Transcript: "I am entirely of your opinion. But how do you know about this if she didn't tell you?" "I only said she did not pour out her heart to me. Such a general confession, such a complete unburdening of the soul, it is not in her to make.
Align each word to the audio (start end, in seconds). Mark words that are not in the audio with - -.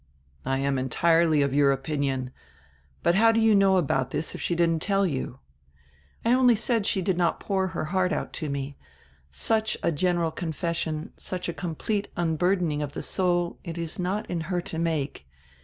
"I 0.45 0.57
am 0.57 0.79
entirely 0.79 1.43
of 1.43 1.53
your 1.53 1.71
opinion. 1.71 2.31
But 3.03 3.13
how 3.13 3.31
do 3.31 3.39
you 3.39 3.53
know 3.53 3.77
about 3.77 4.09
this 4.09 4.33
if 4.33 4.41
she 4.41 4.55
didn't 4.55 4.81
tell 4.81 5.05
you?" 5.05 5.37
"I 6.25 6.33
only 6.33 6.55
said 6.55 6.87
she 6.87 7.03
did 7.03 7.19
not 7.19 7.39
pour 7.39 7.65
out 7.65 7.71
her 7.73 7.85
heart 7.85 8.33
to 8.33 8.49
me. 8.49 8.77
Such 9.31 9.77
a 9.83 9.91
general 9.91 10.31
confession, 10.31 11.13
such 11.17 11.47
a 11.47 11.53
complete 11.53 12.07
unburdening 12.17 12.81
of 12.81 12.93
the 12.93 13.03
soul, 13.03 13.59
it 13.63 13.77
is 13.77 13.99
not 13.99 14.27
in 14.27 14.41
her 14.49 14.59
to 14.59 14.79
make. 14.79 15.27